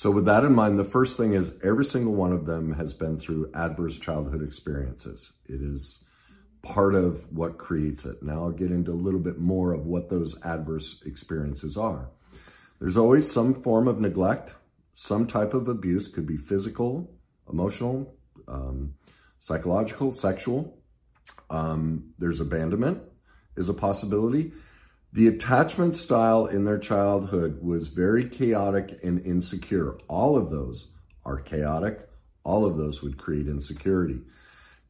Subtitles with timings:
[0.00, 2.94] So with that in mind, the first thing is every single one of them has
[2.94, 5.30] been through adverse childhood experiences.
[5.44, 6.06] It is
[6.62, 8.22] part of what creates it.
[8.22, 12.08] Now I'll get into a little bit more of what those adverse experiences are.
[12.80, 14.54] There's always some form of neglect,
[14.94, 17.12] some type of abuse, could be physical,
[17.52, 18.14] emotional,
[18.48, 18.94] um,
[19.38, 20.78] psychological, sexual.
[21.50, 23.02] Um, there's abandonment
[23.54, 24.52] is a possibility.
[25.12, 29.98] The attachment style in their childhood was very chaotic and insecure.
[30.06, 30.88] All of those
[31.24, 32.08] are chaotic.
[32.44, 34.20] All of those would create insecurity.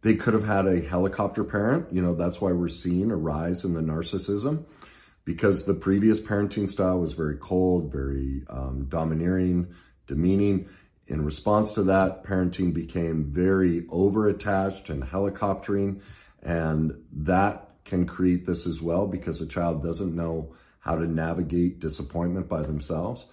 [0.02, 1.92] They could have had a helicopter parent.
[1.92, 4.64] You know, that's why we're seeing a rise in the narcissism
[5.24, 9.74] because the previous parenting style was very cold, very um, domineering,
[10.06, 10.68] demeaning.
[11.06, 16.02] In response to that, parenting became very over-attached and helicoptering,
[16.42, 21.80] and that can create this as well because a child doesn't know how to navigate
[21.80, 23.26] disappointment by themselves.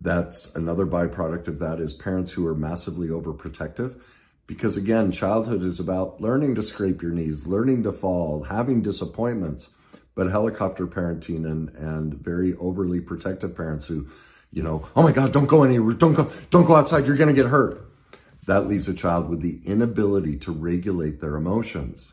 [0.00, 4.00] That's another byproduct of that is parents who are massively overprotective.
[4.46, 9.70] Because again, childhood is about learning to scrape your knees, learning to fall, having disappointments.
[10.14, 14.06] But helicopter parenting and, and very overly protective parents who,
[14.50, 17.34] you know, oh my God, don't go anywhere, don't go, don't go outside, you're gonna
[17.34, 17.86] get hurt.
[18.46, 22.12] That leaves a child with the inability to regulate their emotions.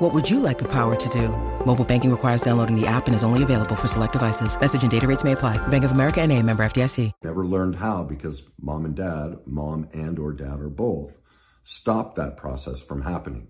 [0.00, 1.28] What would you like the power to do?
[1.64, 4.58] Mobile banking requires downloading the app and is only available for select devices.
[4.60, 5.56] Message and data rates may apply.
[5.68, 6.42] Bank of America N.A.
[6.42, 7.12] member FDIC.
[7.22, 11.12] Never learned how because mom and dad, mom and or dad or both,
[11.62, 13.46] stopped that process from happening.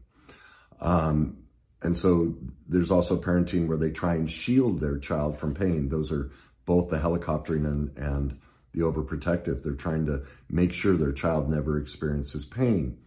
[0.83, 1.45] Um,
[1.81, 2.34] and so
[2.69, 5.89] there's also parenting where they try and shield their child from pain.
[5.89, 6.31] Those are
[6.67, 8.39] both the helicoptering and, and
[8.75, 9.62] the overprotective.
[9.62, 12.99] They're trying to make sure their child never experiences pain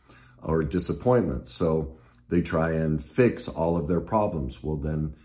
[0.42, 1.50] or disappointment.
[1.50, 2.00] So
[2.30, 4.62] they try and fix all of their problems.
[4.62, 5.16] Well, then,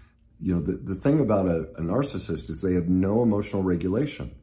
[0.40, 4.34] you know, the, the thing about a, a narcissist is they have no emotional regulation.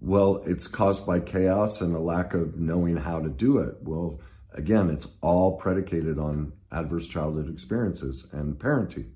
[0.00, 3.76] Well, it's caused by chaos and a lack of knowing how to do it.
[3.82, 4.20] Well,
[4.52, 9.12] again, it's all predicated on adverse childhood experiences and parenting.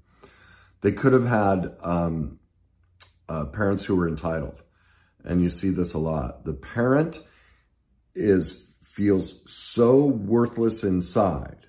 [0.80, 2.40] They could have had um,
[3.28, 4.60] uh, parents who were entitled,
[5.24, 6.44] and you see this a lot.
[6.44, 7.22] The parent
[8.14, 11.66] is feels so worthless inside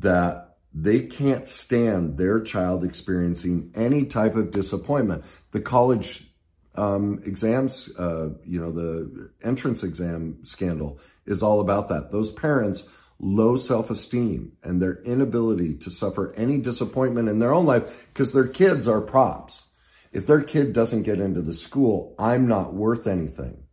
[0.00, 5.24] that they can't stand their child experiencing any type of disappointment.
[5.50, 6.28] The college
[6.76, 12.12] um, exams, uh, you know, the entrance exam scandal is all about that.
[12.12, 12.86] Those parents,
[13.18, 18.46] low self-esteem and their inability to suffer any disappointment in their own life because their
[18.46, 19.68] kids are props.
[20.12, 23.64] If their kid doesn't get into the school, I'm not worth anything.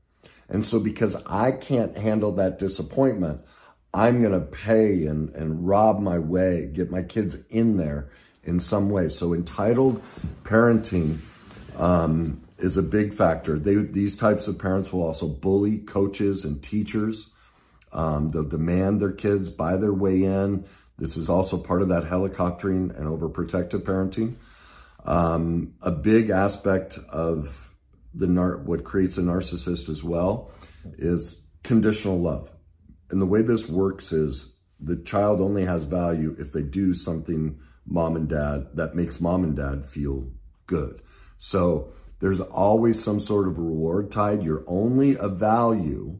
[0.49, 3.41] And so because I can't handle that disappointment,
[3.93, 8.09] I'm going to pay and, and rob my way, get my kids in there
[8.43, 9.09] in some way.
[9.09, 10.01] So entitled
[10.43, 11.19] parenting
[11.77, 13.57] um, is a big factor.
[13.59, 17.29] They, these types of parents will also bully coaches and teachers.
[17.91, 20.65] Um, they'll demand their kids buy their way in.
[20.97, 24.35] This is also part of that helicoptering and overprotective parenting.
[25.05, 27.73] Um, a big aspect of
[28.13, 30.51] the nar- what creates a narcissist as well
[30.97, 32.49] is conditional love.
[33.09, 37.59] And the way this works is the child only has value if they do something
[37.85, 40.27] mom and dad that makes mom and dad feel
[40.65, 41.01] good.
[41.37, 44.43] So there's always some sort of reward tied.
[44.43, 46.19] You're only a value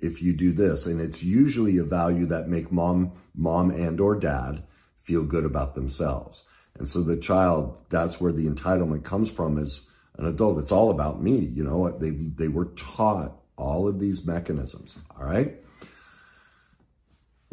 [0.00, 0.86] if you do this.
[0.86, 4.64] And it's usually a value that make mom, mom and or dad
[4.96, 6.42] feel good about themselves.
[6.78, 9.86] And so the child, that's where the entitlement comes from is
[10.18, 10.58] an adult.
[10.58, 11.38] It's all about me.
[11.54, 14.96] You know, they, they were taught all of these mechanisms.
[15.18, 15.54] All right.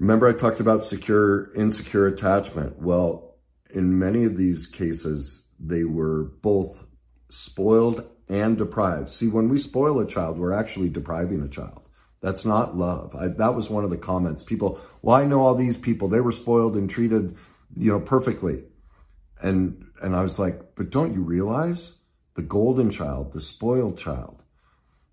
[0.03, 2.77] Remember I talked about secure, insecure attachment.
[2.77, 3.37] Well,
[3.69, 6.85] in many of these cases, they were both
[7.29, 9.11] spoiled and deprived.
[9.11, 11.87] See, when we spoil a child, we're actually depriving a child.
[12.19, 13.15] That's not love.
[13.15, 14.43] I, that was one of the comments.
[14.43, 16.09] People, well, I know all these people.
[16.09, 17.37] They were spoiled and treated,
[17.73, 18.63] you know, perfectly.
[19.41, 21.93] And, and I was like, but don't you realize
[22.35, 24.42] the golden child, the spoiled child,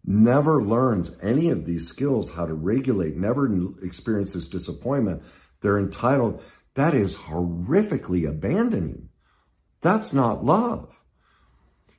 [0.05, 3.49] never learns any of these skills, how to regulate, never
[3.83, 5.23] experiences disappointment.
[5.61, 6.43] They're entitled.
[6.75, 9.09] That is horrifically abandoning.
[9.81, 10.97] That's not love.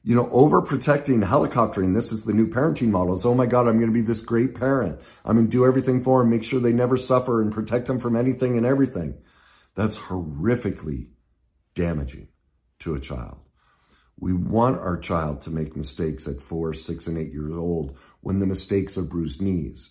[0.03, 3.15] You know, overprotecting, helicoptering, this is the new parenting model.
[3.15, 4.99] It's, oh my God, I'm going to be this great parent.
[5.23, 7.99] I'm going to do everything for them, make sure they never suffer and protect them
[7.99, 9.19] from anything and everything.
[9.75, 11.09] That's horrifically
[11.75, 12.29] damaging
[12.79, 13.37] to a child.
[14.21, 18.37] We want our child to make mistakes at four, six, and eight years old when
[18.37, 19.89] the mistakes are bruised knees.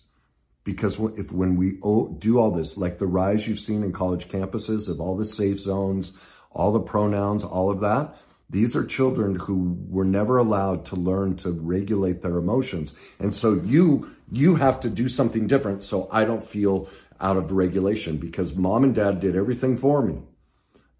[0.63, 1.79] Because if when we
[2.17, 5.59] do all this, like the rise you've seen in college campuses of all the safe
[5.59, 6.13] zones,
[6.49, 8.15] all the pronouns, all of that,
[8.49, 12.95] these are children who were never allowed to learn to regulate their emotions.
[13.19, 16.87] And so you, you have to do something different so I don't feel
[17.19, 20.21] out of regulation because mom and dad did everything for me.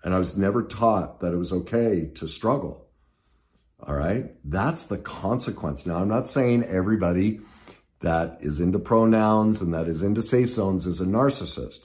[0.04, 2.81] And I was never taught that it was okay to struggle.
[3.82, 4.32] All right.
[4.44, 5.86] That's the consequence.
[5.86, 7.42] Now, I'm not saying everybody
[8.00, 11.80] that is into pronouns and that is into safe zones is a narcissist.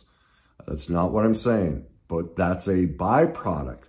[0.67, 3.85] That's not what I'm saying, but that's a byproduct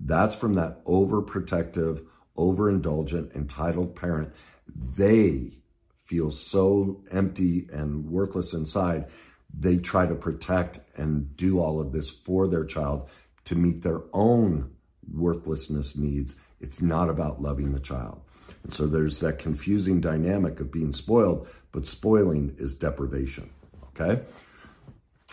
[0.00, 2.04] that's from that overprotective,
[2.36, 4.32] overindulgent, entitled parent.
[4.66, 5.58] They
[6.06, 9.06] feel so empty and worthless inside.
[9.52, 13.10] They try to protect and do all of this for their child
[13.44, 14.70] to meet their own
[15.12, 16.36] worthlessness needs.
[16.60, 18.20] It's not about loving the child.
[18.62, 23.50] And so there's that confusing dynamic of being spoiled, but spoiling is deprivation.
[23.88, 24.22] Okay.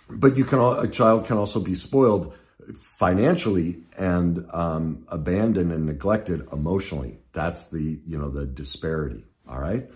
[0.09, 2.33] But you can, a child can also be spoiled
[2.74, 7.19] financially and um, abandoned and neglected emotionally.
[7.33, 9.25] That's the, you know, the disparity.
[9.47, 9.89] All right.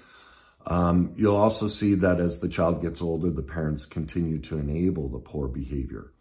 [0.66, 5.10] Um, you'll also see that as the child gets older, the parents continue to enable
[5.10, 6.12] the poor behavior.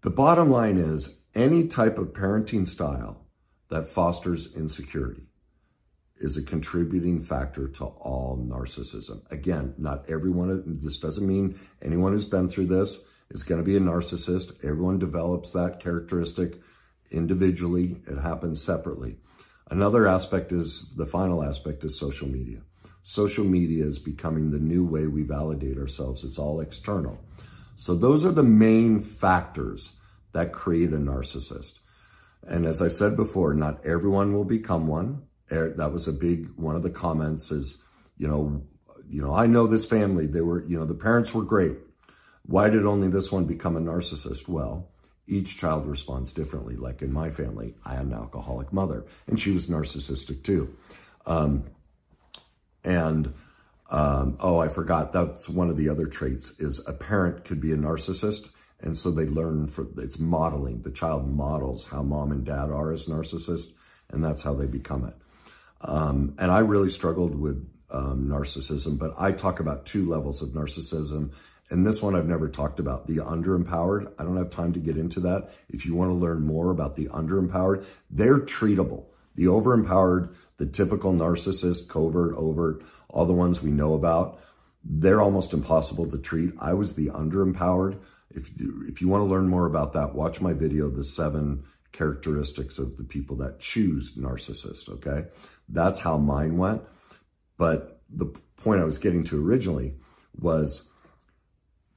[0.00, 3.22] The bottom line is any type of parenting style
[3.72, 5.22] that fosters insecurity
[6.20, 9.22] is a contributing factor to all narcissism.
[9.30, 13.78] Again, not everyone, this doesn't mean anyone who's been through this is going to be
[13.78, 14.62] a narcissist.
[14.62, 16.60] Everyone develops that characteristic
[17.10, 17.96] individually.
[18.06, 19.16] It happens separately.
[19.70, 22.58] Another aspect is the final aspect is social media.
[23.04, 26.24] Social media is becoming the new way we validate ourselves.
[26.24, 27.18] It's all external.
[27.76, 29.92] So those are the main factors
[30.32, 31.78] that create a narcissist.
[32.46, 35.22] And as I said before, not everyone will become one.
[35.48, 37.78] That was a big one of the comments is,
[38.16, 38.62] you know,
[39.08, 40.26] you know, I know this family.
[40.26, 41.76] They were, you know, the parents were great.
[42.46, 44.48] Why did only this one become a narcissist?
[44.48, 44.88] Well,
[45.26, 46.76] each child responds differently.
[46.76, 50.74] Like in my family, I had an alcoholic mother, and she was narcissistic too.
[51.26, 51.64] Um,
[52.82, 53.34] and
[53.90, 55.12] um, oh, I forgot.
[55.12, 56.52] That's one of the other traits.
[56.58, 58.48] Is a parent could be a narcissist,
[58.82, 60.82] and so they learn for it's modeling.
[60.82, 63.72] The child models how mom and dad are as narcissists,
[64.10, 65.14] and that's how they become it.
[65.80, 70.50] Um, and I really struggled with um, narcissism, but I talk about two levels of
[70.50, 71.32] narcissism
[71.72, 74.12] and this one I've never talked about, the underempowered.
[74.18, 75.54] I don't have time to get into that.
[75.70, 79.06] If you want to learn more about the underempowered, they're treatable.
[79.36, 84.38] The overempowered, the typical narcissist, covert, overt, all the ones we know about,
[84.84, 86.52] they're almost impossible to treat.
[86.58, 87.98] I was the underempowered.
[88.34, 91.64] If you, if you want to learn more about that, watch my video, The Seven
[91.92, 95.28] Characteristics of the People That Choose Narcissist, okay?
[95.68, 96.82] That's how mine went.
[97.56, 98.26] But the
[98.56, 99.94] point I was getting to originally
[100.38, 100.88] was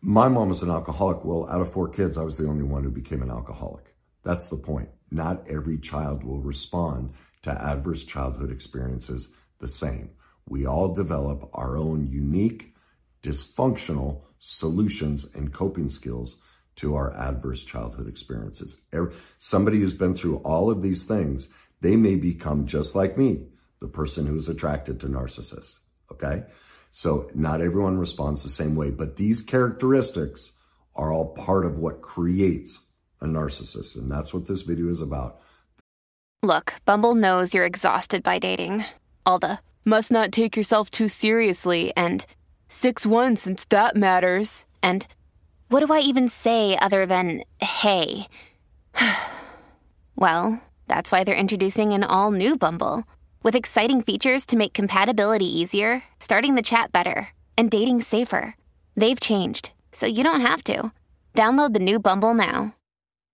[0.02, 1.26] my mom was an alcoholic.
[1.26, 3.96] Well, out of four kids, I was the only one who became an alcoholic.
[4.24, 4.90] That's the point.
[5.10, 9.30] Not every child will respond to adverse childhood experiences
[9.60, 10.12] the same.
[10.48, 12.75] We all develop our own unique,
[13.26, 16.38] dysfunctional solutions and coping skills
[16.76, 18.82] to our adverse childhood experiences.
[19.40, 21.48] Somebody who's been through all of these things,
[21.82, 23.48] they may become just like me,
[23.80, 25.80] the person who is attracted to narcissists.
[26.12, 26.44] Okay.
[26.92, 30.54] So not everyone responds the same way, but these characteristics
[30.96, 32.86] are all part of what creates
[33.22, 33.96] a narcissist.
[33.96, 35.42] And that's what this video is about.
[36.44, 38.86] Look, Bumble knows you're exhausted by dating.
[39.26, 42.26] All the must not take yourself too seriously and
[42.68, 44.66] 6 1 since that matters.
[44.82, 45.08] And
[45.70, 48.28] what do I even say other than hey?
[50.16, 53.04] well, that's why they're introducing an all new Bumble.
[53.44, 58.56] With exciting features to make compatibility easier, starting the chat better, and dating safer.
[58.96, 60.92] They've changed, so you don't have to.
[61.36, 62.76] Download the new Bumble now.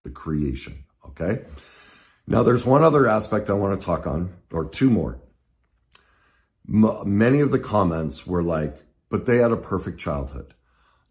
[0.03, 1.45] The creation, okay?
[2.27, 5.21] Now, there's one other aspect I want to talk on, or two more.
[6.67, 8.77] M- many of the comments were like,
[9.11, 10.55] but they had a perfect childhood.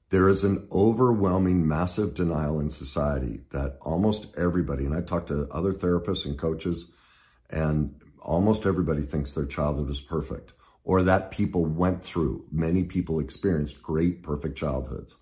[0.09, 5.47] There is an overwhelming, massive denial in society that almost everybody, and I talked to
[5.53, 6.87] other therapists and coaches,
[7.49, 10.53] and almost everybody thinks their childhood is perfect
[10.83, 12.45] or that people went through.
[12.51, 15.17] Many people experienced great, perfect childhoods.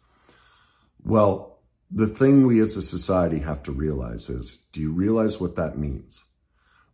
[1.03, 1.59] Well,
[1.91, 5.79] the thing we as a society have to realize is do you realize what that
[5.79, 6.23] means?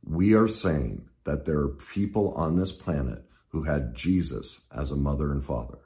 [0.03, 3.24] We are saying that there are people on this planet
[3.54, 5.78] who had Jesus as a mother and father.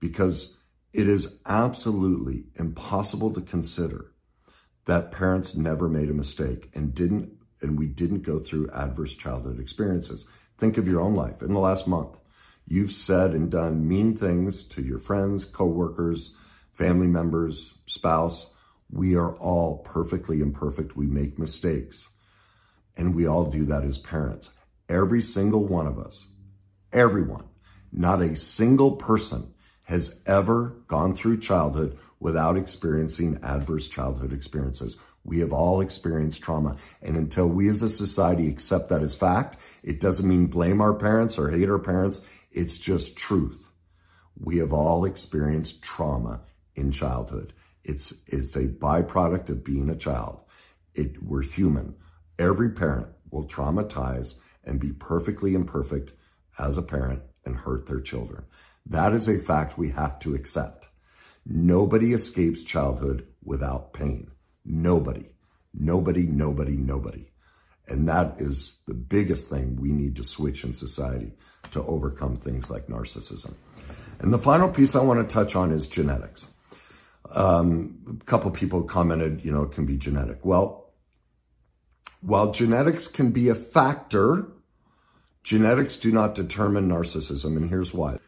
[0.00, 0.56] Because
[0.94, 4.14] it is absolutely impossible to consider
[4.86, 9.60] that parents never made a mistake and didn't and we didn't go through adverse childhood
[9.60, 10.26] experiences.
[10.56, 12.16] Think of your own life in the last month.
[12.66, 16.34] You've said and done mean things to your friends, coworkers,
[16.72, 18.50] family members, spouse.
[18.90, 20.96] We are all perfectly imperfect.
[20.96, 22.08] We make mistakes.
[22.96, 24.52] And we all do that as parents.
[24.88, 26.28] Every single one of us,
[26.92, 27.44] everyone,
[27.92, 29.52] not a single person
[29.84, 34.98] has ever gone through childhood without experiencing adverse childhood experiences.
[35.22, 36.76] We have all experienced trauma.
[37.02, 40.94] And until we as a society accept that as fact, it doesn't mean blame our
[40.94, 42.20] parents or hate our parents.
[42.50, 43.68] It's just truth.
[44.38, 46.40] We have all experienced trauma
[46.74, 47.52] in childhood.
[47.84, 50.40] It's, it's a byproduct of being a child.
[50.94, 51.94] It, we're human.
[52.38, 56.12] Every parent will traumatize and be perfectly imperfect
[56.58, 58.44] as a parent and hurt their children.
[58.86, 60.88] That is a fact we have to accept.
[61.44, 64.30] Nobody escapes childhood without pain.
[64.64, 65.30] Nobody.
[65.72, 67.30] Nobody, nobody, nobody.
[67.88, 71.32] And that is the biggest thing we need to switch in society
[71.70, 73.54] to overcome things like narcissism.
[74.18, 76.48] And the final piece I want to touch on is genetics.
[77.30, 80.44] Um, a couple people commented, you know, it can be genetic.
[80.44, 80.92] Well,
[82.22, 84.48] while genetics can be a factor,
[85.46, 87.56] genetics do not determine narcissism.
[87.56, 88.18] And here's why.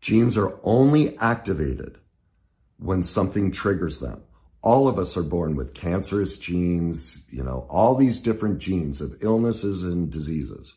[0.00, 1.98] Genes are only activated
[2.78, 4.22] when something triggers them.
[4.62, 9.16] All of us are born with cancerous genes, you know, all these different genes of
[9.22, 10.76] illnesses and diseases.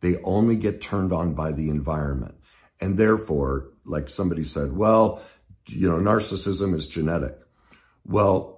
[0.00, 2.36] They only get turned on by the environment.
[2.80, 5.20] And therefore, like somebody said, well,
[5.66, 7.38] you know, narcissism is genetic.
[8.06, 8.53] Well,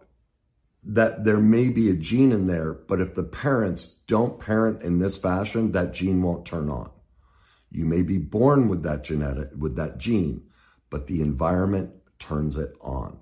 [0.88, 4.99] that there may be a gene in there, but if the parents don't parent in
[4.99, 6.90] this fashion, that gene won't turn on.
[7.73, 10.43] You may be born with that genetic, with that gene,
[10.88, 11.90] but the environment
[12.21, 13.19] turns it on.